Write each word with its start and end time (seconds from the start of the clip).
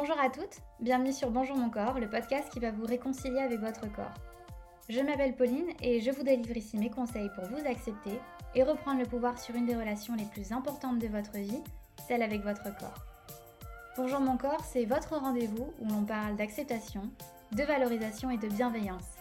Bonjour 0.00 0.20
à 0.20 0.30
toutes, 0.30 0.60
bienvenue 0.78 1.12
sur 1.12 1.28
Bonjour 1.32 1.56
mon 1.56 1.70
corps, 1.70 1.98
le 1.98 2.08
podcast 2.08 2.48
qui 2.52 2.60
va 2.60 2.70
vous 2.70 2.86
réconcilier 2.86 3.40
avec 3.40 3.58
votre 3.58 3.92
corps. 3.92 4.14
Je 4.88 5.00
m'appelle 5.00 5.34
Pauline 5.34 5.72
et 5.82 6.00
je 6.00 6.12
vous 6.12 6.22
délivre 6.22 6.56
ici 6.56 6.78
mes 6.78 6.88
conseils 6.88 7.32
pour 7.34 7.46
vous 7.46 7.66
accepter 7.66 8.20
et 8.54 8.62
reprendre 8.62 9.00
le 9.00 9.06
pouvoir 9.06 9.40
sur 9.40 9.56
une 9.56 9.66
des 9.66 9.74
relations 9.74 10.14
les 10.14 10.26
plus 10.26 10.52
importantes 10.52 11.00
de 11.00 11.08
votre 11.08 11.36
vie, 11.36 11.64
celle 12.06 12.22
avec 12.22 12.44
votre 12.44 12.72
corps. 12.78 13.04
Bonjour 13.96 14.20
mon 14.20 14.36
corps, 14.36 14.64
c'est 14.64 14.84
votre 14.84 15.16
rendez-vous 15.16 15.72
où 15.80 15.88
l'on 15.88 16.04
parle 16.04 16.36
d'acceptation, 16.36 17.02
de 17.50 17.64
valorisation 17.64 18.30
et 18.30 18.38
de 18.38 18.46
bienveillance. 18.46 19.16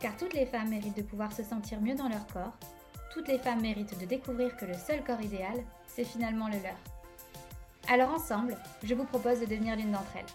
Car 0.00 0.16
toutes 0.16 0.34
les 0.34 0.46
femmes 0.46 0.70
méritent 0.70 0.96
de 0.96 1.02
pouvoir 1.02 1.32
se 1.32 1.44
sentir 1.44 1.80
mieux 1.80 1.94
dans 1.94 2.08
leur 2.08 2.26
corps, 2.26 2.58
toutes 3.12 3.28
les 3.28 3.38
femmes 3.38 3.60
méritent 3.60 4.00
de 4.00 4.04
découvrir 4.04 4.56
que 4.56 4.64
le 4.64 4.74
seul 4.74 5.04
corps 5.04 5.22
idéal, 5.22 5.62
c'est 5.86 6.02
finalement 6.02 6.48
le 6.48 6.60
leur. 6.60 6.97
Alors 7.90 8.10
ensemble, 8.10 8.54
je 8.82 8.94
vous 8.94 9.04
propose 9.04 9.40
de 9.40 9.46
devenir 9.46 9.74
l'une 9.74 9.92
d'entre 9.92 10.14
elles. 10.14 10.26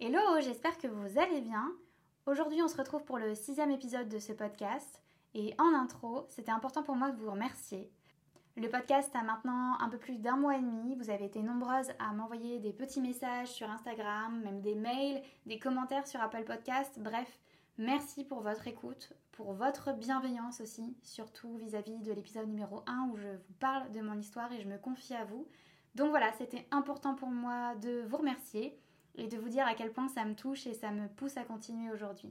Hello, 0.00 0.40
j'espère 0.40 0.78
que 0.78 0.86
vous 0.86 1.18
allez 1.18 1.42
bien. 1.42 1.70
Aujourd'hui, 2.24 2.62
on 2.62 2.68
se 2.68 2.76
retrouve 2.78 3.04
pour 3.04 3.18
le 3.18 3.34
sixième 3.34 3.70
épisode 3.70 4.08
de 4.08 4.18
ce 4.18 4.32
podcast. 4.32 5.02
Et 5.34 5.54
en 5.58 5.74
intro, 5.74 6.24
c'était 6.30 6.52
important 6.52 6.82
pour 6.82 6.96
moi 6.96 7.10
de 7.10 7.20
vous 7.20 7.30
remercier. 7.30 7.92
Le 8.56 8.70
podcast 8.70 9.14
a 9.14 9.22
maintenant 9.22 9.78
un 9.78 9.90
peu 9.90 9.98
plus 9.98 10.18
d'un 10.18 10.36
mois 10.36 10.56
et 10.56 10.60
demi. 10.60 10.96
Vous 10.96 11.10
avez 11.10 11.26
été 11.26 11.42
nombreuses 11.42 11.92
à 11.98 12.14
m'envoyer 12.14 12.60
des 12.60 12.72
petits 12.72 13.02
messages 13.02 13.48
sur 13.48 13.68
Instagram, 13.68 14.40
même 14.42 14.62
des 14.62 14.74
mails, 14.74 15.22
des 15.44 15.58
commentaires 15.58 16.06
sur 16.06 16.22
Apple 16.22 16.44
Podcast. 16.44 16.98
Bref, 16.98 17.28
merci 17.80 18.24
pour 18.24 18.42
votre 18.42 18.68
écoute, 18.68 19.14
pour 19.32 19.54
votre 19.54 19.94
bienveillance 19.94 20.60
aussi, 20.60 20.94
surtout 21.02 21.56
vis-à-vis 21.56 21.98
de 22.00 22.12
l'épisode 22.12 22.46
numéro 22.46 22.82
1 22.86 23.08
où 23.10 23.16
je 23.16 23.28
vous 23.28 23.54
parle 23.58 23.90
de 23.90 24.02
mon 24.02 24.18
histoire 24.18 24.52
et 24.52 24.60
je 24.60 24.68
me 24.68 24.76
confie 24.76 25.14
à 25.14 25.24
vous. 25.24 25.48
Donc 25.94 26.10
voilà, 26.10 26.30
c'était 26.36 26.66
important 26.70 27.14
pour 27.14 27.30
moi 27.30 27.74
de 27.76 28.02
vous 28.06 28.18
remercier 28.18 28.78
et 29.16 29.28
de 29.28 29.38
vous 29.38 29.48
dire 29.48 29.66
à 29.66 29.74
quel 29.74 29.92
point 29.92 30.08
ça 30.08 30.26
me 30.26 30.34
touche 30.34 30.66
et 30.66 30.74
ça 30.74 30.90
me 30.90 31.08
pousse 31.08 31.38
à 31.38 31.44
continuer 31.44 31.90
aujourd'hui. 31.90 32.30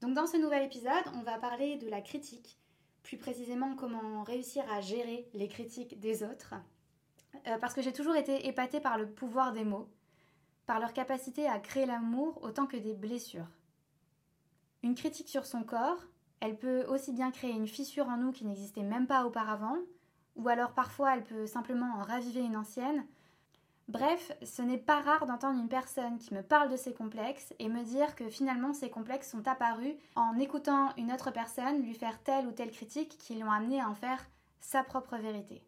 Donc 0.00 0.14
dans 0.14 0.26
ce 0.26 0.36
nouvel 0.36 0.64
épisode, 0.64 1.04
on 1.14 1.22
va 1.22 1.38
parler 1.38 1.76
de 1.76 1.88
la 1.88 2.00
critique, 2.00 2.58
plus 3.04 3.16
précisément 3.16 3.76
comment 3.76 4.24
réussir 4.24 4.64
à 4.72 4.80
gérer 4.80 5.28
les 5.32 5.48
critiques 5.48 6.00
des 6.00 6.24
autres, 6.24 6.54
euh, 7.46 7.56
parce 7.58 7.72
que 7.72 7.82
j'ai 7.82 7.92
toujours 7.92 8.16
été 8.16 8.48
épatée 8.48 8.80
par 8.80 8.98
le 8.98 9.08
pouvoir 9.08 9.52
des 9.52 9.64
mots, 9.64 9.88
par 10.66 10.80
leur 10.80 10.92
capacité 10.92 11.46
à 11.46 11.60
créer 11.60 11.86
l'amour 11.86 12.42
autant 12.42 12.66
que 12.66 12.76
des 12.76 12.94
blessures. 12.94 13.46
Une 14.84 14.94
critique 14.94 15.30
sur 15.30 15.46
son 15.46 15.62
corps, 15.62 15.96
elle 16.40 16.58
peut 16.58 16.84
aussi 16.88 17.14
bien 17.14 17.30
créer 17.30 17.52
une 17.52 17.66
fissure 17.66 18.06
en 18.06 18.18
nous 18.18 18.32
qui 18.32 18.44
n'existait 18.44 18.82
même 18.82 19.06
pas 19.06 19.24
auparavant, 19.24 19.78
ou 20.36 20.46
alors 20.50 20.72
parfois 20.72 21.16
elle 21.16 21.24
peut 21.24 21.46
simplement 21.46 21.94
en 21.94 22.02
raviver 22.02 22.42
une 22.42 22.54
ancienne. 22.54 23.06
Bref, 23.88 24.30
ce 24.42 24.60
n'est 24.60 24.76
pas 24.76 25.00
rare 25.00 25.24
d'entendre 25.24 25.58
une 25.58 25.70
personne 25.70 26.18
qui 26.18 26.34
me 26.34 26.42
parle 26.42 26.70
de 26.70 26.76
ses 26.76 26.92
complexes 26.92 27.54
et 27.58 27.70
me 27.70 27.82
dire 27.82 28.14
que 28.14 28.28
finalement 28.28 28.74
ces 28.74 28.90
complexes 28.90 29.30
sont 29.30 29.48
apparus 29.48 29.94
en 30.16 30.38
écoutant 30.38 30.94
une 30.98 31.12
autre 31.12 31.30
personne 31.30 31.80
lui 31.80 31.94
faire 31.94 32.22
telle 32.22 32.46
ou 32.46 32.52
telle 32.52 32.70
critique 32.70 33.16
qui 33.16 33.38
l'ont 33.38 33.50
amené 33.50 33.80
à 33.80 33.88
en 33.88 33.94
faire 33.94 34.22
sa 34.60 34.84
propre 34.84 35.16
vérité. 35.16 35.62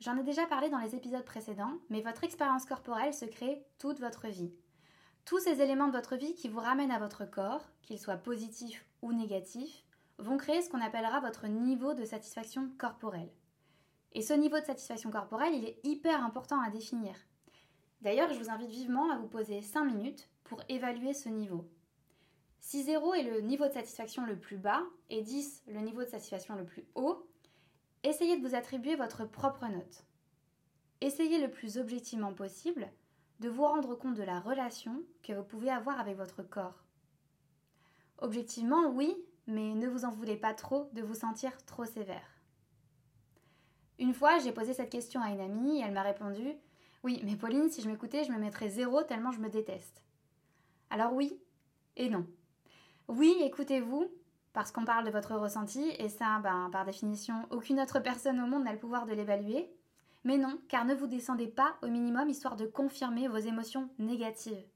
J'en 0.00 0.16
ai 0.16 0.24
déjà 0.24 0.46
parlé 0.46 0.68
dans 0.68 0.78
les 0.78 0.96
épisodes 0.96 1.24
précédents, 1.24 1.78
mais 1.90 2.00
votre 2.00 2.24
expérience 2.24 2.64
corporelle 2.64 3.14
se 3.14 3.26
crée 3.26 3.64
toute 3.78 4.00
votre 4.00 4.26
vie. 4.26 4.50
Tous 5.30 5.38
ces 5.38 5.62
éléments 5.62 5.86
de 5.86 5.92
votre 5.92 6.16
vie 6.16 6.34
qui 6.34 6.48
vous 6.48 6.58
ramènent 6.58 6.90
à 6.90 6.98
votre 6.98 7.24
corps, 7.24 7.62
qu'ils 7.82 8.00
soient 8.00 8.16
positifs 8.16 8.84
ou 9.00 9.12
négatifs, 9.12 9.84
vont 10.18 10.36
créer 10.36 10.60
ce 10.60 10.68
qu'on 10.68 10.80
appellera 10.80 11.20
votre 11.20 11.46
niveau 11.46 11.94
de 11.94 12.04
satisfaction 12.04 12.68
corporelle. 12.78 13.30
Et 14.10 14.22
ce 14.22 14.32
niveau 14.32 14.58
de 14.58 14.64
satisfaction 14.64 15.08
corporelle, 15.12 15.54
il 15.54 15.64
est 15.66 15.78
hyper 15.84 16.24
important 16.24 16.60
à 16.60 16.68
définir. 16.68 17.14
D'ailleurs, 18.00 18.32
je 18.32 18.40
vous 18.40 18.50
invite 18.50 18.70
vivement 18.70 19.08
à 19.12 19.18
vous 19.18 19.28
poser 19.28 19.62
5 19.62 19.84
minutes 19.84 20.28
pour 20.42 20.64
évaluer 20.68 21.14
ce 21.14 21.28
niveau. 21.28 21.64
Si 22.58 22.82
0 22.82 23.14
est 23.14 23.22
le 23.22 23.40
niveau 23.40 23.68
de 23.68 23.72
satisfaction 23.72 24.26
le 24.26 24.36
plus 24.36 24.58
bas 24.58 24.82
et 25.10 25.22
10 25.22 25.62
le 25.68 25.78
niveau 25.78 26.02
de 26.02 26.08
satisfaction 26.08 26.56
le 26.56 26.64
plus 26.64 26.88
haut, 26.96 27.24
essayez 28.02 28.36
de 28.36 28.44
vous 28.44 28.56
attribuer 28.56 28.96
votre 28.96 29.26
propre 29.26 29.68
note. 29.68 30.04
Essayez 31.00 31.40
le 31.40 31.52
plus 31.52 31.78
objectivement 31.78 32.34
possible 32.34 32.90
de 33.40 33.48
vous 33.48 33.64
rendre 33.64 33.94
compte 33.94 34.16
de 34.16 34.22
la 34.22 34.38
relation 34.38 35.02
que 35.22 35.32
vous 35.32 35.42
pouvez 35.42 35.70
avoir 35.70 35.98
avec 35.98 36.16
votre 36.16 36.42
corps. 36.42 36.84
Objectivement, 38.18 38.88
oui, 38.90 39.16
mais 39.46 39.74
ne 39.74 39.88
vous 39.88 40.04
en 40.04 40.10
voulez 40.10 40.36
pas 40.36 40.54
trop 40.54 40.90
de 40.92 41.02
vous 41.02 41.14
sentir 41.14 41.50
trop 41.64 41.86
sévère. 41.86 42.40
Une 43.98 44.14
fois, 44.14 44.38
j'ai 44.38 44.52
posé 44.52 44.74
cette 44.74 44.90
question 44.90 45.22
à 45.22 45.30
une 45.30 45.40
amie 45.40 45.80
elle 45.80 45.92
m'a 45.92 46.02
répondu 46.02 46.52
Oui, 47.02 47.20
mais 47.24 47.36
Pauline, 47.36 47.70
si 47.70 47.82
je 47.82 47.88
m'écoutais, 47.88 48.24
je 48.24 48.32
me 48.32 48.38
mettrais 48.38 48.68
zéro 48.68 49.02
tellement 49.02 49.32
je 49.32 49.40
me 49.40 49.48
déteste. 49.48 50.02
Alors 50.90 51.14
oui 51.14 51.38
et 51.96 52.10
non. 52.10 52.26
Oui, 53.08 53.36
écoutez-vous, 53.42 54.10
parce 54.52 54.70
qu'on 54.70 54.84
parle 54.84 55.04
de 55.04 55.10
votre 55.10 55.34
ressenti, 55.34 55.90
et 55.98 56.08
ça, 56.08 56.40
ben, 56.40 56.68
par 56.70 56.84
définition, 56.84 57.46
aucune 57.50 57.80
autre 57.80 58.00
personne 58.00 58.40
au 58.40 58.46
monde 58.46 58.64
n'a 58.64 58.72
le 58.72 58.78
pouvoir 58.78 59.06
de 59.06 59.12
l'évaluer. 59.12 59.72
Mais 60.24 60.36
non, 60.36 60.60
car 60.68 60.84
ne 60.84 60.94
vous 60.94 61.06
descendez 61.06 61.48
pas 61.48 61.76
au 61.82 61.88
minimum 61.88 62.28
histoire 62.28 62.56
de 62.56 62.66
confirmer 62.66 63.26
vos 63.28 63.38
émotions 63.38 63.88
négatives. 63.98 64.66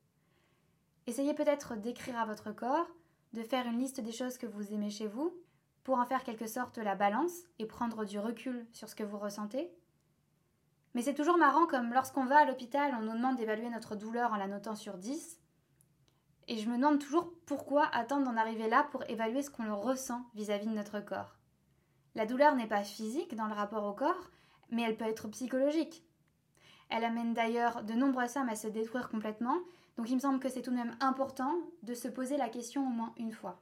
Essayez 1.06 1.34
peut-être 1.34 1.76
d'écrire 1.76 2.18
à 2.18 2.24
votre 2.24 2.52
corps, 2.52 2.88
de 3.34 3.42
faire 3.42 3.66
une 3.66 3.78
liste 3.78 4.00
des 4.00 4.12
choses 4.12 4.38
que 4.38 4.46
vous 4.46 4.72
aimez 4.72 4.90
chez 4.90 5.06
vous, 5.06 5.36
pour 5.82 5.98
en 5.98 6.06
faire 6.06 6.24
quelque 6.24 6.46
sorte 6.46 6.78
la 6.78 6.94
balance 6.94 7.42
et 7.58 7.66
prendre 7.66 8.06
du 8.06 8.18
recul 8.18 8.66
sur 8.72 8.88
ce 8.88 8.94
que 8.94 9.02
vous 9.02 9.18
ressentez. 9.18 9.70
Mais 10.94 11.02
c'est 11.02 11.14
toujours 11.14 11.36
marrant 11.36 11.66
comme 11.66 11.92
lorsqu'on 11.92 12.24
va 12.24 12.38
à 12.38 12.44
l'hôpital, 12.46 12.96
on 12.98 13.02
nous 13.02 13.12
demande 13.12 13.36
d'évaluer 13.36 13.68
notre 13.68 13.96
douleur 13.96 14.32
en 14.32 14.36
la 14.36 14.46
notant 14.46 14.76
sur 14.76 14.96
10. 14.96 15.40
Et 16.48 16.58
je 16.58 16.68
me 16.68 16.76
demande 16.76 17.00
toujours 17.00 17.32
pourquoi 17.46 17.86
attendre 17.86 18.24
d'en 18.24 18.36
arriver 18.36 18.68
là 18.68 18.86
pour 18.92 19.02
évaluer 19.10 19.42
ce 19.42 19.50
qu'on 19.50 19.76
ressent 19.76 20.24
vis-à-vis 20.34 20.66
-vis 20.66 20.70
de 20.70 20.76
notre 20.76 21.00
corps. 21.00 21.36
La 22.14 22.26
douleur 22.26 22.54
n'est 22.54 22.68
pas 22.68 22.84
physique 22.84 23.34
dans 23.34 23.46
le 23.46 23.54
rapport 23.54 23.84
au 23.84 23.92
corps, 23.92 24.30
mais 24.70 24.82
elle 24.82 24.96
peut 24.96 25.04
être 25.04 25.28
psychologique. 25.28 26.04
Elle 26.90 27.04
amène 27.04 27.34
d'ailleurs 27.34 27.82
de 27.84 27.94
nombreuses 27.94 28.32
femmes 28.32 28.48
à 28.48 28.56
se 28.56 28.68
détruire 28.68 29.08
complètement, 29.08 29.58
donc 29.96 30.10
il 30.10 30.14
me 30.14 30.20
semble 30.20 30.40
que 30.40 30.48
c'est 30.48 30.62
tout 30.62 30.70
de 30.70 30.76
même 30.76 30.96
important 31.00 31.54
de 31.82 31.94
se 31.94 32.08
poser 32.08 32.36
la 32.36 32.48
question 32.48 32.86
au 32.86 32.90
moins 32.90 33.14
une 33.16 33.32
fois. 33.32 33.60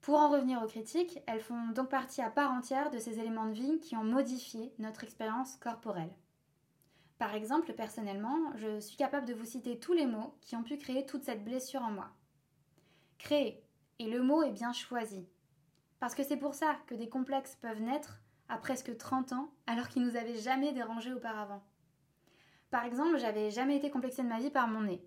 Pour 0.00 0.16
en 0.16 0.30
revenir 0.30 0.62
aux 0.62 0.66
critiques, 0.68 1.20
elles 1.26 1.40
font 1.40 1.68
donc 1.74 1.90
partie 1.90 2.22
à 2.22 2.30
part 2.30 2.52
entière 2.52 2.90
de 2.90 2.98
ces 2.98 3.18
éléments 3.18 3.46
de 3.46 3.52
vie 3.52 3.78
qui 3.80 3.96
ont 3.96 4.04
modifié 4.04 4.72
notre 4.78 5.04
expérience 5.04 5.56
corporelle. 5.56 6.12
Par 7.18 7.34
exemple, 7.34 7.72
personnellement, 7.72 8.38
je 8.54 8.78
suis 8.78 8.96
capable 8.96 9.26
de 9.26 9.34
vous 9.34 9.44
citer 9.44 9.78
tous 9.78 9.92
les 9.92 10.06
mots 10.06 10.34
qui 10.40 10.54
ont 10.54 10.62
pu 10.62 10.78
créer 10.78 11.04
toute 11.04 11.24
cette 11.24 11.44
blessure 11.44 11.82
en 11.82 11.90
moi. 11.90 12.10
Créer, 13.18 13.62
et 13.98 14.08
le 14.08 14.22
mot 14.22 14.42
est 14.42 14.52
bien 14.52 14.72
choisi. 14.72 15.26
Parce 15.98 16.14
que 16.14 16.22
c'est 16.22 16.36
pour 16.36 16.54
ça 16.54 16.76
que 16.86 16.94
des 16.94 17.08
complexes 17.08 17.56
peuvent 17.60 17.80
naître 17.80 18.20
à 18.48 18.58
presque 18.58 18.96
30 18.96 19.32
ans 19.32 19.50
alors 19.66 19.88
qu'il 19.88 20.02
nous 20.02 20.16
avait 20.16 20.38
jamais 20.38 20.72
dérangé 20.72 21.12
auparavant. 21.12 21.62
Par 22.70 22.84
exemple, 22.84 23.18
j'avais 23.18 23.50
jamais 23.50 23.76
été 23.76 23.90
complexée 23.90 24.22
de 24.22 24.28
ma 24.28 24.38
vie 24.38 24.50
par 24.50 24.68
mon 24.68 24.82
nez. 24.82 25.02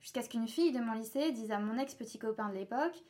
Jusqu'à 0.00 0.22
ce 0.22 0.28
qu'une 0.28 0.48
fille 0.48 0.72
de 0.72 0.80
mon 0.80 0.92
lycée 0.92 1.32
dise 1.32 1.50
à 1.50 1.58
mon 1.58 1.78
ex-petit 1.78 2.18
copain 2.18 2.48
de 2.48 2.54
l'époque 2.54 3.02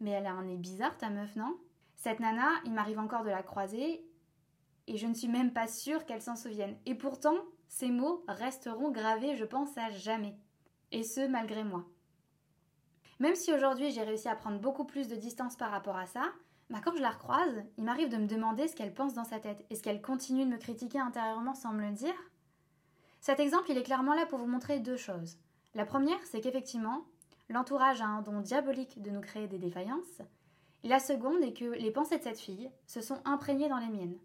Mais 0.00 0.10
elle 0.10 0.26
a 0.26 0.32
un 0.32 0.44
nez 0.44 0.56
bizarre, 0.56 0.96
ta 0.96 1.10
meuf, 1.10 1.36
non? 1.36 1.58
Cette 1.96 2.20
nana, 2.20 2.48
il 2.64 2.72
m'arrive 2.72 2.98
encore 2.98 3.24
de 3.24 3.30
la 3.30 3.42
croiser 3.42 4.04
et 4.86 4.96
je 4.96 5.06
ne 5.06 5.14
suis 5.14 5.28
même 5.28 5.52
pas 5.52 5.68
sûre 5.68 6.04
qu'elle 6.04 6.22
s'en 6.22 6.36
souvienne. 6.36 6.76
Et 6.86 6.94
pourtant, 6.94 7.36
ces 7.68 7.90
mots 7.90 8.24
resteront 8.26 8.90
gravés, 8.90 9.36
je 9.36 9.44
pense, 9.44 9.76
à 9.78 9.90
jamais. 9.90 10.36
Et 10.92 11.04
ce, 11.04 11.26
malgré 11.28 11.62
moi. 11.62 11.86
Même 13.20 13.34
si 13.34 13.52
aujourd'hui 13.52 13.92
j'ai 13.92 14.02
réussi 14.02 14.28
à 14.28 14.34
prendre 14.34 14.58
beaucoup 14.58 14.84
plus 14.84 15.06
de 15.08 15.14
distance 15.14 15.56
par 15.56 15.70
rapport 15.70 15.96
à 15.96 16.06
ça, 16.06 16.32
bah, 16.70 16.78
quand 16.84 16.96
je 16.96 17.02
la 17.02 17.10
recroise, 17.10 17.64
il 17.78 17.84
m'arrive 17.84 18.08
de 18.08 18.16
me 18.16 18.28
demander 18.28 18.68
ce 18.68 18.76
qu'elle 18.76 18.94
pense 18.94 19.12
dans 19.12 19.24
sa 19.24 19.40
tête. 19.40 19.66
Est-ce 19.70 19.82
qu'elle 19.82 20.00
continue 20.00 20.44
de 20.44 20.50
me 20.50 20.56
critiquer 20.56 21.00
intérieurement 21.00 21.54
sans 21.54 21.72
me 21.72 21.84
le 21.84 21.92
dire 21.92 22.14
Cet 23.20 23.40
exemple, 23.40 23.70
il 23.70 23.78
est 23.78 23.82
clairement 23.82 24.14
là 24.14 24.24
pour 24.24 24.38
vous 24.38 24.46
montrer 24.46 24.78
deux 24.78 24.96
choses. 24.96 25.36
La 25.74 25.84
première, 25.84 26.24
c'est 26.24 26.40
qu'effectivement, 26.40 27.04
l'entourage 27.48 28.00
a 28.00 28.06
un 28.06 28.22
don 28.22 28.40
diabolique 28.40 29.02
de 29.02 29.10
nous 29.10 29.20
créer 29.20 29.48
des 29.48 29.58
défaillances. 29.58 30.22
La 30.84 31.00
seconde 31.00 31.42
est 31.42 31.52
que 31.52 31.64
les 31.64 31.90
pensées 31.90 32.18
de 32.18 32.22
cette 32.22 32.38
fille 32.38 32.70
se 32.86 33.00
sont 33.00 33.20
imprégnées 33.24 33.68
dans 33.68 33.78
les 33.78 33.88
miennes. 33.88 34.18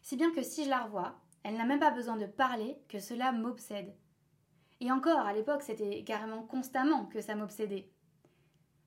Si 0.00 0.16
bien 0.16 0.32
que 0.32 0.42
si 0.42 0.64
je 0.64 0.70
la 0.70 0.84
revois, 0.84 1.14
elle 1.42 1.56
n'a 1.56 1.66
même 1.66 1.78
pas 1.78 1.90
besoin 1.90 2.16
de 2.16 2.26
parler 2.26 2.78
que 2.88 3.00
cela 3.00 3.32
m'obsède. 3.32 3.94
Et 4.80 4.90
encore, 4.90 5.26
à 5.26 5.32
l'époque, 5.34 5.62
c'était 5.62 6.02
carrément 6.04 6.42
constamment 6.42 7.04
que 7.04 7.20
ça 7.20 7.34
m'obsédait. 7.34 7.88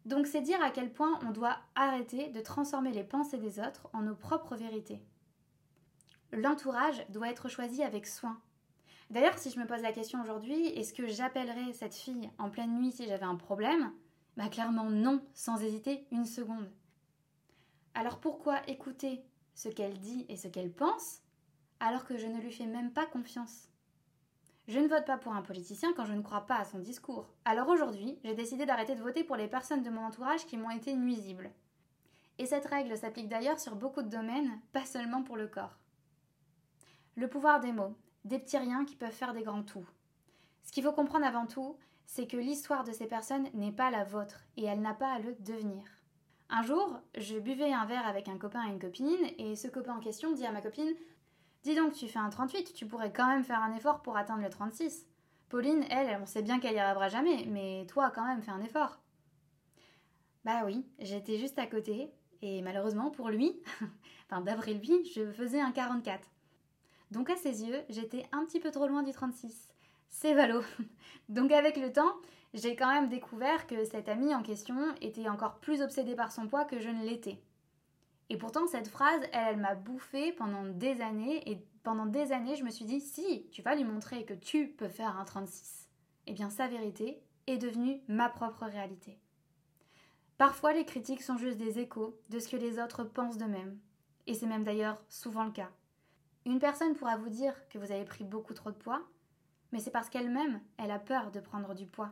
Donc 0.06 0.28
c'est 0.28 0.42
dire 0.42 0.62
à 0.62 0.70
quel 0.70 0.94
point 0.94 1.20
on 1.26 1.32
doit 1.32 1.58
arrêter 1.74 2.30
de 2.30 2.40
transformer 2.40 2.92
les 2.92 3.04
pensées 3.04 3.40
des 3.40 3.60
autres 3.60 3.90
en 3.92 4.04
nos 4.04 4.16
propres 4.16 4.56
vérités. 4.56 5.02
L'entourage 6.32 7.06
doit 7.10 7.30
être 7.30 7.50
choisi 7.50 7.82
avec 7.82 8.06
soin. 8.06 8.40
D'ailleurs, 9.10 9.38
si 9.38 9.52
je 9.52 9.60
me 9.60 9.68
pose 9.68 9.82
la 9.82 9.92
question 9.92 10.22
aujourd'hui, 10.22 10.68
est-ce 10.68 10.94
que 10.94 11.08
j'appellerais 11.08 11.74
cette 11.74 11.96
fille 11.96 12.30
en 12.38 12.50
pleine 12.50 12.76
nuit 12.76 12.92
si 12.92 13.08
j'avais 13.08 13.26
un 13.26 13.36
problème? 13.36 13.92
Bah 14.38 14.50
clairement 14.50 14.90
non, 14.90 15.24
sans 15.34 15.62
hésiter 15.62 16.06
une 16.12 16.26
seconde. 16.26 16.70
Alors 17.94 18.20
pourquoi 18.20 18.68
écouter 18.68 19.24
ce 19.54 19.70
qu'elle 19.70 20.00
dit 20.00 20.26
et 20.28 20.36
ce 20.36 20.48
qu'elle 20.48 20.72
pense 20.72 21.22
alors 21.80 22.06
que 22.06 22.18
je 22.18 22.28
ne 22.28 22.42
lui 22.42 22.52
fais 22.52 22.66
même 22.66 22.92
pas 22.92 23.06
confiance? 23.06 23.70
Je 24.68 24.80
ne 24.80 24.88
vote 24.88 25.06
pas 25.06 25.18
pour 25.18 25.34
un 25.34 25.44
politicien 25.44 25.94
quand 25.94 26.06
je 26.06 26.14
ne 26.14 26.24
crois 26.24 26.48
pas 26.48 26.58
à 26.58 26.66
son 26.66 26.80
discours. 26.80 27.28
Alors 27.46 27.70
aujourd'hui, 27.70 28.18
j'ai 28.24 28.34
décidé 28.34 28.66
d'arrêter 28.66 28.96
de 28.96 29.02
voter 29.02 29.24
pour 29.24 29.36
les 29.36 29.48
personnes 29.48 29.84
de 29.84 29.92
mon 29.92 30.06
entourage 30.06 30.48
qui 30.48 30.58
m'ont 30.58 30.72
été 30.72 30.96
nuisibles. 30.96 31.52
Et 32.40 32.48
cette 32.48 32.66
règle 32.66 32.98
s'applique 32.98 33.30
d'ailleurs 33.30 33.60
sur 33.60 33.76
beaucoup 33.76 34.02
de 34.02 34.10
domaines, 34.10 34.60
pas 34.74 34.86
seulement 34.86 35.22
pour 35.22 35.38
le 35.38 35.48
corps. 35.48 35.78
Le 37.16 37.28
pouvoir 37.28 37.60
des 37.60 37.72
mots, 37.72 37.96
des 38.26 38.40
petits 38.40 38.58
riens 38.58 38.86
qui 38.86 38.96
peuvent 38.96 39.12
faire 39.12 39.34
des 39.34 39.44
grands 39.44 39.64
tout. 39.64 39.86
Ce 40.64 40.72
qu'il 40.72 40.84
faut 40.84 40.92
comprendre 40.92 41.26
avant 41.26 41.46
tout, 41.46 41.78
c'est 42.08 42.28
que 42.28 42.38
l'histoire 42.38 42.84
de 42.84 42.92
ces 42.92 43.06
personnes 43.06 43.48
n'est 43.54 43.72
pas 43.72 43.92
la 43.92 44.04
vôtre 44.04 44.42
et 44.58 44.66
elle 44.66 44.82
n'a 44.82 44.96
pas 44.96 45.14
à 45.14 45.20
le 45.20 45.36
devenir. 45.42 45.84
Un 46.50 46.64
jour, 46.64 47.00
je 47.18 47.38
buvais 47.38 47.72
un 47.72 47.86
verre 47.86 48.08
avec 48.08 48.28
un 48.28 48.38
copain 48.38 48.66
et 48.66 48.72
une 48.72 48.80
copine, 48.80 49.32
et 49.38 49.56
ce 49.56 49.68
copain 49.68 49.96
en 49.96 50.00
question 50.00 50.32
dit 50.34 50.46
à 50.46 50.52
ma 50.52 50.62
copine 50.62 50.94
Dis 51.66 51.74
donc, 51.74 51.94
tu 51.94 52.08
fais 52.08 52.20
un 52.20 52.30
38, 52.30 52.76
tu 52.76 52.86
pourrais 52.86 53.12
quand 53.12 53.28
même 53.28 53.44
faire 53.44 53.60
un 53.60 53.76
effort 53.76 54.04
pour 54.04 54.16
atteindre 54.18 54.44
le 54.44 54.52
36. 54.52 55.08
Pauline, 55.50 55.84
elle, 55.90 56.20
on 56.22 56.28
sait 56.28 56.44
bien 56.44 56.60
qu'elle 56.60 56.76
y 56.76 56.80
arrivera 56.80 57.10
jamais, 57.10 57.44
mais 57.48 57.88
toi, 57.90 58.12
quand 58.14 58.24
même, 58.24 58.44
fais 58.44 58.52
un 58.52 58.62
effort. 58.62 59.00
Bah 60.44 60.62
oui, 60.64 60.86
j'étais 61.00 61.40
juste 61.40 61.58
à 61.58 61.66
côté, 61.66 62.12
et 62.44 62.62
malheureusement 62.62 63.10
pour 63.10 63.30
lui, 63.30 63.60
enfin 64.30 64.42
d'après 64.42 64.76
lui, 64.76 65.06
je 65.06 65.32
faisais 65.32 65.60
un 65.60 65.72
44. 65.72 66.30
Donc 67.10 67.32
à 67.32 67.36
ses 67.36 67.64
yeux, 67.64 67.82
j'étais 67.90 68.28
un 68.32 68.46
petit 68.46 68.60
peu 68.60 68.70
trop 68.70 68.86
loin 68.86 69.02
du 69.02 69.12
36. 69.12 69.68
C'est 70.08 70.36
valo. 70.36 70.62
Donc 71.30 71.52
avec 71.52 71.78
le 71.78 71.92
temps, 71.92 72.14
j'ai 72.54 72.76
quand 72.76 72.94
même 72.94 73.10
découvert 73.10 73.66
que 73.66 73.86
cet 73.86 74.08
ami 74.08 74.36
en 74.36 74.44
question 74.44 74.94
était 75.02 75.30
encore 75.30 75.56
plus 75.56 75.82
obsédé 75.82 76.14
par 76.14 76.32
son 76.32 76.46
poids 76.46 76.66
que 76.66 76.80
je 76.80 76.90
ne 76.90 77.04
l'étais. 77.04 77.42
Et 78.30 78.38
pourtant, 78.38 78.68
cette 78.68 78.88
phrase, 78.88 79.22
elle, 79.34 79.58
m'a 79.58 79.76
bouffé 79.76 80.32
pendant 80.32 80.66
des 80.66 81.02
années, 81.02 81.50
et 81.50 81.64
pendant 81.84 82.06
des 82.06 82.32
années, 82.32 82.56
je 82.56 82.64
me 82.64 82.72
suis 82.72 82.86
dit, 82.86 83.02
si, 83.02 83.48
tu 83.52 83.62
vas 83.62 83.76
lui 83.76 83.84
montrer 83.84 84.26
que 84.26 84.34
tu 84.34 84.68
peux 84.68 84.90
faire 84.90 85.18
un 85.18 85.26
36. 85.26 85.88
Eh 86.28 86.34
bien, 86.34 86.50
sa 86.50 86.68
vérité 86.68 87.22
est 87.48 87.58
devenue 87.58 88.02
ma 88.08 88.30
propre 88.30 88.66
réalité. 88.66 89.20
Parfois, 90.38 90.74
les 90.74 90.86
critiques 90.86 91.22
sont 91.22 91.38
juste 91.38 91.58
des 91.58 91.80
échos 91.80 92.20
de 92.30 92.40
ce 92.40 92.50
que 92.50 92.58
les 92.58 92.80
autres 92.80 93.04
pensent 93.04 93.38
d'eux-mêmes. 93.38 93.78
Et 94.28 94.34
c'est 94.34 94.48
même 94.48 94.64
d'ailleurs 94.64 95.02
souvent 95.08 95.44
le 95.44 95.52
cas. 95.52 95.70
Une 96.46 96.60
personne 96.60 96.96
pourra 96.96 97.18
vous 97.18 97.30
dire 97.30 97.56
que 97.70 97.78
vous 97.78 97.92
avez 97.92 98.06
pris 98.06 98.24
beaucoup 98.24 98.54
trop 98.54 98.72
de 98.72 98.76
poids, 98.76 99.02
mais 99.72 99.80
c'est 99.80 99.92
parce 99.92 100.10
qu'elle-même, 100.10 100.62
elle 100.78 100.92
a 100.92 101.00
peur 101.00 101.32
de 101.32 101.40
prendre 101.40 101.74
du 101.74 101.86
poids. 101.86 102.12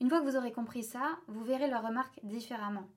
Une 0.00 0.08
fois 0.08 0.20
que 0.20 0.26
vous 0.26 0.36
aurez 0.36 0.52
compris 0.52 0.82
ça, 0.82 1.18
vous 1.28 1.44
verrez 1.44 1.68
leur 1.68 1.84
remarque 1.84 2.18
différemment. 2.24 2.88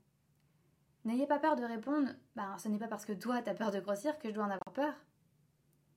N'ayez 1.08 1.26
pas 1.26 1.40
peur 1.40 1.56
de 1.56 1.64
répondre 1.64 2.10
ben, 2.36 2.58
ce 2.58 2.68
n'est 2.68 2.78
pas 2.78 2.90
parce 2.90 3.06
que 3.06 3.14
toi 3.14 3.42
t'as 3.42 3.54
peur 3.54 3.72
de 3.72 3.80
grossir 3.80 4.20
que 4.20 4.28
je 4.28 4.34
dois 4.34 4.44
en 4.44 4.48
avoir 4.48 4.74
peur. 4.74 4.94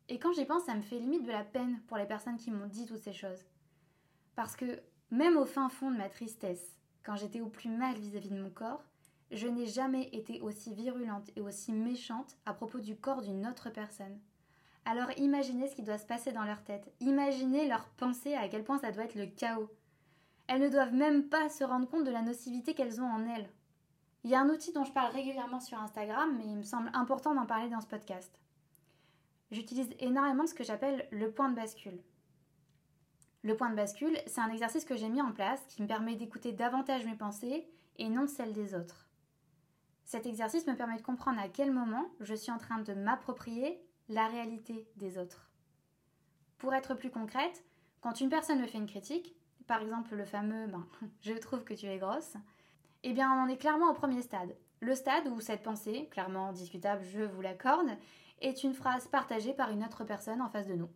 Et 0.08 0.20
quand 0.20 0.32
j'y 0.32 0.44
pense, 0.44 0.62
ça 0.62 0.76
me 0.76 0.82
fait 0.82 1.00
limite 1.00 1.24
de 1.24 1.32
la 1.32 1.42
peine 1.42 1.80
pour 1.88 1.96
les 1.96 2.06
personnes 2.06 2.36
qui 2.36 2.52
m'ont 2.52 2.68
dit 2.68 2.86
toutes 2.86 3.02
ces 3.02 3.12
choses. 3.12 3.44
Parce 4.36 4.54
que, 4.54 4.80
même 5.10 5.36
au 5.36 5.46
fin 5.46 5.68
fond 5.68 5.90
de 5.90 5.96
ma 5.96 6.08
tristesse, 6.08 6.76
quand 7.02 7.16
j'étais 7.16 7.40
au 7.40 7.48
plus 7.48 7.70
mal 7.70 7.96
vis-à-vis 7.96 8.28
-vis 8.28 8.36
de 8.36 8.40
mon 8.40 8.50
corps, 8.50 8.84
je 9.32 9.48
n'ai 9.48 9.66
jamais 9.66 10.08
été 10.12 10.40
aussi 10.42 10.74
virulente 10.74 11.28
et 11.34 11.40
aussi 11.40 11.72
méchante 11.72 12.36
à 12.46 12.54
propos 12.54 12.78
du 12.78 12.94
corps 12.94 13.22
d'une 13.22 13.48
autre 13.48 13.68
personne. 13.70 14.16
Alors 14.84 15.10
imaginez 15.16 15.66
ce 15.66 15.74
qui 15.74 15.82
doit 15.82 15.98
se 15.98 16.06
passer 16.06 16.30
dans 16.30 16.44
leur 16.44 16.62
tête. 16.62 16.88
Imaginez 17.00 17.66
leur 17.66 17.88
pensée 17.96 18.34
à 18.34 18.48
quel 18.48 18.62
point 18.62 18.78
ça 18.78 18.92
doit 18.92 19.06
être 19.06 19.16
le 19.16 19.26
chaos. 19.26 19.70
Elles 20.46 20.62
ne 20.62 20.68
doivent 20.68 20.94
même 20.94 21.28
pas 21.28 21.48
se 21.48 21.64
rendre 21.64 21.88
compte 21.88 22.06
de 22.06 22.12
la 22.12 22.22
nocivité 22.22 22.74
qu'elles 22.74 23.00
ont 23.00 23.10
en 23.10 23.26
elles. 23.26 23.50
Il 24.22 24.30
y 24.30 24.34
a 24.34 24.40
un 24.40 24.50
outil 24.50 24.72
dont 24.72 24.84
je 24.84 24.92
parle 24.92 25.12
régulièrement 25.12 25.60
sur 25.60 25.78
Instagram, 25.78 26.36
mais 26.36 26.44
il 26.44 26.56
me 26.56 26.62
semble 26.62 26.90
important 26.92 27.34
d'en 27.34 27.46
parler 27.46 27.70
dans 27.70 27.80
ce 27.80 27.86
podcast. 27.86 28.38
J'utilise 29.50 29.88
énormément 29.98 30.46
ce 30.46 30.54
que 30.54 30.64
j'appelle 30.64 31.08
le 31.10 31.30
point 31.30 31.48
de 31.48 31.56
bascule. 31.56 32.00
Le 33.42 33.56
point 33.56 33.70
de 33.70 33.76
bascule, 33.76 34.18
c'est 34.26 34.42
un 34.42 34.50
exercice 34.50 34.84
que 34.84 34.96
j'ai 34.96 35.08
mis 35.08 35.22
en 35.22 35.32
place 35.32 35.64
qui 35.68 35.82
me 35.82 35.88
permet 35.88 36.16
d'écouter 36.16 36.52
davantage 36.52 37.06
mes 37.06 37.16
pensées 37.16 37.66
et 37.96 38.08
non 38.10 38.26
celles 38.26 38.52
des 38.52 38.74
autres. 38.74 39.08
Cet 40.04 40.26
exercice 40.26 40.66
me 40.66 40.76
permet 40.76 40.98
de 40.98 41.02
comprendre 41.02 41.40
à 41.40 41.48
quel 41.48 41.72
moment 41.72 42.10
je 42.20 42.34
suis 42.34 42.52
en 42.52 42.58
train 42.58 42.80
de 42.80 42.92
m'approprier 42.92 43.82
la 44.08 44.26
réalité 44.26 44.86
des 44.96 45.16
autres. 45.16 45.50
Pour 46.58 46.74
être 46.74 46.94
plus 46.94 47.10
concrète, 47.10 47.64
quand 48.02 48.20
une 48.20 48.28
personne 48.28 48.60
me 48.60 48.66
fait 48.66 48.78
une 48.78 48.86
critique, 48.86 49.34
par 49.66 49.80
exemple 49.80 50.14
le 50.14 50.24
fameux 50.24 50.66
ben, 50.66 50.86
je 51.22 51.32
trouve 51.32 51.64
que 51.64 51.74
tu 51.74 51.86
es 51.86 51.98
grosse, 51.98 52.34
eh 53.02 53.12
bien 53.12 53.30
on 53.32 53.42
en 53.42 53.48
est 53.48 53.56
clairement 53.56 53.90
au 53.90 53.94
premier 53.94 54.22
stade. 54.22 54.54
Le 54.80 54.94
stade 54.94 55.28
où 55.28 55.40
cette 55.40 55.62
pensée, 55.62 56.08
clairement 56.10 56.52
discutable, 56.52 57.04
je 57.04 57.22
vous 57.22 57.40
l'accorde, 57.40 57.90
est 58.40 58.64
une 58.64 58.74
phrase 58.74 59.08
partagée 59.08 59.52
par 59.52 59.70
une 59.70 59.84
autre 59.84 60.04
personne 60.04 60.40
en 60.40 60.48
face 60.48 60.66
de 60.66 60.74
nous. 60.74 60.88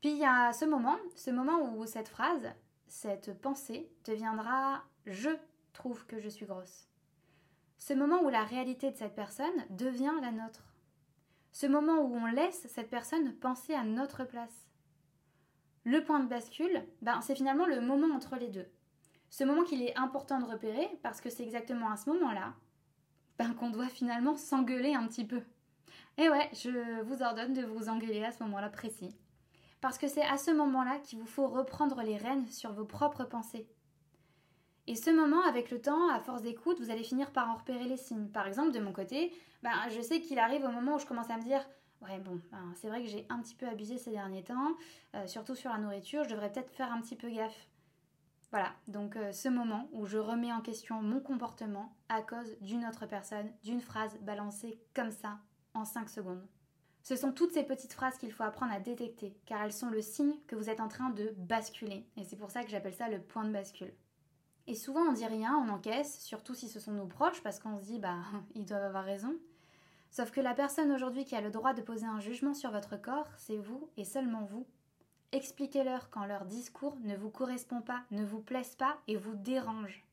Puis 0.00 0.10
il 0.10 0.18
y 0.18 0.24
a 0.24 0.52
ce 0.52 0.64
moment, 0.64 0.96
ce 1.14 1.30
moment 1.30 1.74
où 1.74 1.86
cette 1.86 2.08
phrase, 2.08 2.52
cette 2.86 3.40
pensée 3.40 3.90
deviendra 4.04 4.82
je 5.06 5.30
trouve 5.72 6.04
que 6.06 6.20
je 6.20 6.28
suis 6.28 6.46
grosse. 6.46 6.88
Ce 7.78 7.94
moment 7.94 8.22
où 8.22 8.28
la 8.28 8.44
réalité 8.44 8.90
de 8.90 8.96
cette 8.96 9.14
personne 9.14 9.64
devient 9.70 10.14
la 10.20 10.32
nôtre. 10.32 10.74
Ce 11.52 11.66
moment 11.66 11.98
où 12.00 12.14
on 12.16 12.26
laisse 12.26 12.66
cette 12.68 12.90
personne 12.90 13.32
penser 13.34 13.74
à 13.74 13.84
notre 13.84 14.24
place. 14.24 14.68
Le 15.84 16.02
point 16.02 16.20
de 16.20 16.28
bascule, 16.28 16.84
ben, 17.02 17.20
c'est 17.20 17.36
finalement 17.36 17.66
le 17.66 17.80
moment 17.80 18.14
entre 18.14 18.36
les 18.36 18.48
deux. 18.48 18.68
Ce 19.30 19.44
moment 19.44 19.64
qu'il 19.64 19.82
est 19.82 19.96
important 19.98 20.40
de 20.40 20.44
repérer 20.44 20.88
parce 21.02 21.20
que 21.20 21.30
c'est 21.30 21.42
exactement 21.42 21.90
à 21.90 21.96
ce 21.96 22.10
moment-là 22.10 22.54
ben, 23.38 23.52
qu'on 23.54 23.70
doit 23.70 23.88
finalement 23.88 24.36
s'engueuler 24.36 24.94
un 24.94 25.06
petit 25.06 25.26
peu. 25.26 25.42
Et 26.18 26.30
ouais, 26.30 26.48
je 26.52 27.02
vous 27.02 27.22
ordonne 27.22 27.52
de 27.52 27.62
vous 27.62 27.88
engueuler 27.88 28.24
à 28.24 28.32
ce 28.32 28.42
moment-là 28.44 28.70
précis. 28.70 29.14
Parce 29.80 29.98
que 29.98 30.08
c'est 30.08 30.24
à 30.24 30.38
ce 30.38 30.50
moment-là 30.50 30.98
qu'il 31.00 31.18
vous 31.18 31.26
faut 31.26 31.46
reprendre 31.46 32.02
les 32.02 32.16
rênes 32.16 32.46
sur 32.48 32.72
vos 32.72 32.86
propres 32.86 33.24
pensées. 33.24 33.68
Et 34.86 34.94
ce 34.94 35.10
moment, 35.10 35.42
avec 35.42 35.70
le 35.70 35.80
temps, 35.80 36.08
à 36.10 36.20
force 36.20 36.42
d'écoute, 36.42 36.80
vous 36.80 36.90
allez 36.90 37.02
finir 37.02 37.32
par 37.32 37.50
en 37.50 37.56
repérer 37.56 37.84
les 37.84 37.96
signes. 37.96 38.28
Par 38.28 38.46
exemple, 38.46 38.70
de 38.70 38.78
mon 38.78 38.92
côté, 38.92 39.32
ben, 39.62 39.72
je 39.90 40.00
sais 40.00 40.20
qu'il 40.20 40.38
arrive 40.38 40.64
au 40.64 40.70
moment 40.70 40.94
où 40.94 40.98
je 40.98 41.06
commence 41.06 41.28
à 41.28 41.36
me 41.36 41.42
dire 41.42 41.66
Ouais, 42.02 42.18
bon, 42.20 42.40
ben, 42.52 42.72
c'est 42.76 42.88
vrai 42.88 43.02
que 43.02 43.08
j'ai 43.08 43.26
un 43.28 43.40
petit 43.40 43.54
peu 43.54 43.66
abusé 43.66 43.98
ces 43.98 44.10
derniers 44.10 44.44
temps, 44.44 44.76
euh, 45.14 45.26
surtout 45.26 45.54
sur 45.54 45.70
la 45.70 45.78
nourriture, 45.78 46.24
je 46.24 46.30
devrais 46.30 46.52
peut-être 46.52 46.70
faire 46.70 46.92
un 46.92 47.00
petit 47.00 47.16
peu 47.16 47.28
gaffe. 47.28 47.68
Voilà, 48.52 48.72
donc 48.86 49.16
euh, 49.16 49.32
ce 49.32 49.48
moment 49.48 49.88
où 49.92 50.06
je 50.06 50.18
remets 50.18 50.52
en 50.52 50.60
question 50.60 51.02
mon 51.02 51.20
comportement 51.20 51.96
à 52.08 52.22
cause 52.22 52.56
d'une 52.60 52.86
autre 52.86 53.06
personne, 53.06 53.50
d'une 53.64 53.80
phrase 53.80 54.16
balancée 54.20 54.80
comme 54.94 55.10
ça 55.10 55.38
en 55.74 55.84
5 55.84 56.08
secondes. 56.08 56.46
Ce 57.02 57.16
sont 57.16 57.32
toutes 57.32 57.52
ces 57.52 57.64
petites 57.64 57.92
phrases 57.92 58.18
qu'il 58.18 58.32
faut 58.32 58.44
apprendre 58.44 58.72
à 58.72 58.80
détecter, 58.80 59.36
car 59.46 59.62
elles 59.62 59.72
sont 59.72 59.90
le 59.90 60.00
signe 60.00 60.34
que 60.46 60.56
vous 60.56 60.70
êtes 60.70 60.80
en 60.80 60.88
train 60.88 61.10
de 61.10 61.34
basculer, 61.36 62.08
et 62.16 62.24
c'est 62.24 62.36
pour 62.36 62.50
ça 62.50 62.62
que 62.64 62.70
j'appelle 62.70 62.94
ça 62.94 63.08
le 63.08 63.20
point 63.20 63.44
de 63.44 63.52
bascule. 63.52 63.92
Et 64.68 64.74
souvent 64.74 65.02
on 65.02 65.12
dit 65.12 65.26
rien, 65.26 65.54
on 65.56 65.68
encaisse, 65.68 66.20
surtout 66.20 66.54
si 66.54 66.68
ce 66.68 66.80
sont 66.80 66.92
nos 66.92 67.06
proches, 67.06 67.42
parce 67.42 67.58
qu'on 67.58 67.78
se 67.78 67.84
dit 67.84 67.98
bah 67.98 68.18
ils 68.54 68.64
doivent 68.64 68.84
avoir 68.84 69.04
raison. 69.04 69.34
Sauf 70.10 70.30
que 70.30 70.40
la 70.40 70.54
personne 70.54 70.92
aujourd'hui 70.92 71.24
qui 71.24 71.36
a 71.36 71.40
le 71.40 71.50
droit 71.50 71.74
de 71.74 71.82
poser 71.82 72.06
un 72.06 72.20
jugement 72.20 72.54
sur 72.54 72.70
votre 72.70 72.96
corps, 72.96 73.28
c'est 73.36 73.58
vous 73.58 73.90
et 73.96 74.04
seulement 74.04 74.44
vous. 74.44 74.66
Expliquez-leur 75.32 76.10
quand 76.10 76.24
leur 76.24 76.44
discours 76.44 76.96
ne 77.02 77.16
vous 77.16 77.30
correspond 77.30 77.80
pas, 77.80 78.02
ne 78.10 78.24
vous 78.24 78.40
plaise 78.40 78.74
pas 78.76 78.98
et 79.08 79.16
vous 79.16 79.34
dérange. 79.34 80.04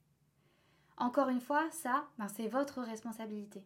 Encore 0.98 1.30
une 1.30 1.42
fois, 1.42 1.70
ça, 1.72 2.06
ben, 2.18 2.28
c'est 2.28 2.48
votre 2.48 2.82
responsabilité. 2.82 3.64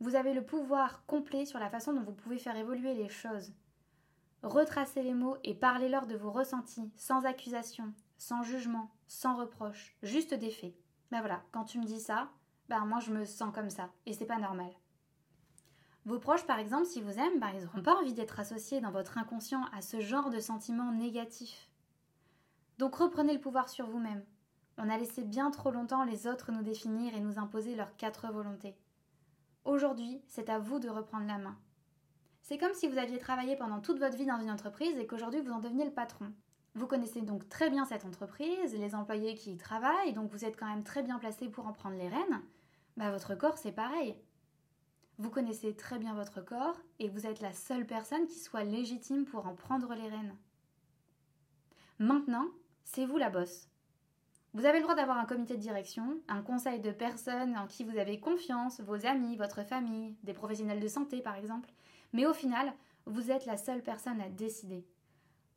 Vous 0.00 0.14
avez 0.14 0.34
le 0.34 0.44
pouvoir 0.44 1.04
complet 1.06 1.46
sur 1.46 1.58
la 1.58 1.70
façon 1.70 1.92
dont 1.92 2.02
vous 2.02 2.12
pouvez 2.12 2.38
faire 2.38 2.56
évoluer 2.56 2.94
les 2.94 3.08
choses. 3.08 3.52
Retracez 4.42 5.02
les 5.02 5.14
mots 5.14 5.36
et 5.42 5.54
parlez-leur 5.54 6.06
de 6.06 6.16
vos 6.16 6.30
ressentis, 6.30 6.90
sans 6.96 7.24
accusation, 7.24 7.92
sans 8.18 8.42
jugement, 8.42 8.90
sans 9.06 9.36
reproche, 9.36 9.96
juste 10.02 10.34
des 10.34 10.50
faits. 10.50 10.74
Ben 11.10 11.20
voilà, 11.20 11.42
quand 11.52 11.64
tu 11.64 11.78
me 11.78 11.84
dis 11.84 12.00
ça, 12.00 12.30
ben 12.68 12.84
moi 12.84 13.00
je 13.00 13.12
me 13.12 13.24
sens 13.24 13.54
comme 13.54 13.70
ça, 13.70 13.90
et 14.04 14.12
c'est 14.12 14.26
pas 14.26 14.38
normal. 14.38 14.70
Vos 16.06 16.20
proches, 16.20 16.46
par 16.46 16.60
exemple, 16.60 16.86
si 16.86 17.00
vous 17.00 17.18
aiment, 17.18 17.40
ben 17.40 17.50
ils 17.52 17.64
n'auront 17.64 17.82
pas 17.82 17.96
envie 17.96 18.14
d'être 18.14 18.38
associés 18.38 18.80
dans 18.80 18.92
votre 18.92 19.18
inconscient 19.18 19.64
à 19.76 19.82
ce 19.82 19.98
genre 19.98 20.30
de 20.30 20.38
sentiments 20.38 20.92
négatifs. 20.92 21.68
Donc 22.78 22.94
reprenez 22.94 23.32
le 23.32 23.40
pouvoir 23.40 23.68
sur 23.68 23.88
vous-même. 23.88 24.24
On 24.78 24.88
a 24.88 24.98
laissé 24.98 25.24
bien 25.24 25.50
trop 25.50 25.72
longtemps 25.72 26.04
les 26.04 26.28
autres 26.28 26.52
nous 26.52 26.62
définir 26.62 27.12
et 27.16 27.20
nous 27.20 27.40
imposer 27.40 27.74
leurs 27.74 27.96
quatre 27.96 28.30
volontés. 28.30 28.76
Aujourd'hui, 29.64 30.22
c'est 30.28 30.48
à 30.48 30.60
vous 30.60 30.78
de 30.78 30.88
reprendre 30.88 31.26
la 31.26 31.38
main. 31.38 31.58
C'est 32.40 32.58
comme 32.58 32.74
si 32.74 32.86
vous 32.86 32.98
aviez 32.98 33.18
travaillé 33.18 33.56
pendant 33.56 33.80
toute 33.80 33.98
votre 33.98 34.16
vie 34.16 34.26
dans 34.26 34.40
une 34.40 34.50
entreprise 34.50 34.96
et 34.98 35.08
qu'aujourd'hui 35.08 35.40
vous 35.40 35.50
en 35.50 35.58
deveniez 35.58 35.86
le 35.86 35.90
patron. 35.90 36.32
Vous 36.76 36.86
connaissez 36.86 37.22
donc 37.22 37.48
très 37.48 37.68
bien 37.68 37.84
cette 37.84 38.04
entreprise, 38.04 38.74
les 38.74 38.94
employés 38.94 39.34
qui 39.34 39.54
y 39.54 39.56
travaillent, 39.56 40.12
donc 40.12 40.30
vous 40.30 40.44
êtes 40.44 40.56
quand 40.56 40.68
même 40.68 40.84
très 40.84 41.02
bien 41.02 41.18
placé 41.18 41.48
pour 41.48 41.66
en 41.66 41.72
prendre 41.72 41.96
les 41.96 42.08
rênes. 42.08 42.42
Bah, 42.96 43.10
votre 43.10 43.34
corps, 43.34 43.58
c'est 43.58 43.72
pareil. 43.72 44.16
Vous 45.18 45.30
connaissez 45.30 45.74
très 45.74 45.98
bien 45.98 46.14
votre 46.14 46.44
corps 46.44 46.78
et 46.98 47.08
vous 47.08 47.26
êtes 47.26 47.40
la 47.40 47.52
seule 47.52 47.86
personne 47.86 48.26
qui 48.26 48.38
soit 48.38 48.64
légitime 48.64 49.24
pour 49.24 49.46
en 49.46 49.54
prendre 49.54 49.94
les 49.94 50.08
rênes. 50.08 50.36
Maintenant, 51.98 52.46
c'est 52.84 53.06
vous 53.06 53.16
la 53.16 53.30
bosse. 53.30 53.68
Vous 54.52 54.66
avez 54.66 54.78
le 54.78 54.82
droit 54.82 54.94
d'avoir 54.94 55.18
un 55.18 55.24
comité 55.24 55.56
de 55.56 55.60
direction, 55.60 56.20
un 56.28 56.42
conseil 56.42 56.80
de 56.80 56.90
personnes 56.90 57.56
en 57.56 57.66
qui 57.66 57.84
vous 57.84 57.96
avez 57.96 58.20
confiance, 58.20 58.80
vos 58.80 59.06
amis, 59.06 59.36
votre 59.36 59.62
famille, 59.62 60.16
des 60.22 60.34
professionnels 60.34 60.80
de 60.80 60.88
santé 60.88 61.22
par 61.22 61.36
exemple. 61.36 61.70
Mais 62.12 62.26
au 62.26 62.34
final, 62.34 62.72
vous 63.06 63.30
êtes 63.30 63.46
la 63.46 63.56
seule 63.56 63.82
personne 63.82 64.20
à 64.20 64.28
décider. 64.28 64.86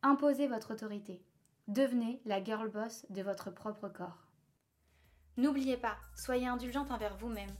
Imposez 0.03 0.47
votre 0.47 0.73
autorité. 0.73 1.21
Devenez 1.67 2.21
la 2.25 2.43
girl 2.43 2.69
boss 2.69 3.05
de 3.09 3.21
votre 3.21 3.51
propre 3.51 3.89
corps. 3.89 4.27
N'oubliez 5.37 5.77
pas, 5.77 5.97
soyez 6.15 6.47
indulgente 6.47 6.91
envers 6.91 7.15
vous-même. 7.17 7.51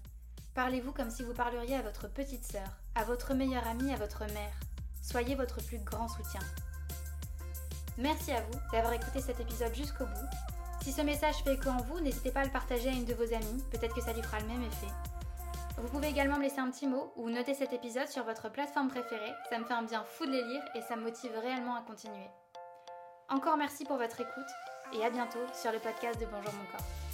Parlez-vous 0.60 0.92
comme 0.92 1.10
si 1.10 1.24
vous 1.24 1.34
parleriez 1.34 1.78
à 1.78 1.82
votre 1.82 2.10
petite 2.10 2.44
sœur, 2.44 2.68
à 2.94 3.06
votre 3.06 3.34
meilleure 3.34 3.66
amie, 3.66 3.94
à 3.94 3.96
votre 3.96 4.25
mère. 4.34 4.60
Soyez 5.01 5.34
votre 5.34 5.63
plus 5.66 5.78
grand 5.78 6.10
soutien. 6.10 6.42
Merci 7.98 8.34
à 8.34 8.42
vous 8.42 8.60
d'avoir 8.74 8.92
écouté 8.92 9.22
cet 9.22 9.39
épisode 9.39 9.74
jusqu'au 9.74 10.04
bout. 10.04 10.30
Si 10.84 10.92
ce 10.92 11.01
message 11.01 11.38
fait 11.46 11.54
écho 11.54 11.70
en 11.70 11.82
vous, 11.84 12.01
n'hésitez 12.01 12.32
pas 12.32 12.42
à 12.42 12.44
le 12.44 12.51
partager 12.51 12.89
à 12.89 12.92
une 12.92 13.06
de 13.06 13.13
vos 13.13 13.34
amies, 13.34 13.63
peut-être 13.72 13.96
que 13.96 14.01
ça 14.01 14.12
lui 14.12 14.22
fera 14.22 14.42
le 14.42 14.48
même 14.48 14.63
effet. 14.63 14.92
Vous 15.78 15.88
pouvez 15.88 16.10
également 16.10 16.36
me 16.36 16.44
laisser 16.44 16.60
un 16.60 16.70
petit 16.72 16.88
mot 16.88 17.13
ou 17.16 17.30
noter 17.30 17.54
cet 17.54 17.72
épisode 17.72 18.10
sur 18.10 18.25
votre 18.25 18.51
plateforme 18.51 18.89
préférée, 18.89 19.32
ça 19.50 19.60
me 19.60 19.63
fait 19.63 19.74
un 19.74 19.84
bien 19.84 20.04
fou 20.04 20.25
de 20.25 20.32
les 20.32 20.44
lire 20.44 20.63
et 20.75 20.82
ça 20.82 20.98
me 20.98 21.04
motive 21.04 21.32
réellement 21.42 21.75
à 21.75 21.84
continuer. 21.84 22.28
Encore 23.30 23.56
merci 23.56 23.86
pour 23.86 23.96
votre 23.96 24.20
écoute 24.20 24.51
et 24.92 25.06
à 25.06 25.10
bientôt 25.10 25.39
sur 25.54 25.72
le 25.72 25.80
podcast 25.80 26.20
de 26.20 26.25
Bonjour 26.25 26.51
mon 26.51 26.78
corps. 26.78 27.09